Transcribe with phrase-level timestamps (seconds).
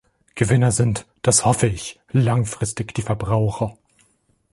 [0.33, 3.77] Gewinner sind, das hoffe ich, langfristig die Verbraucher.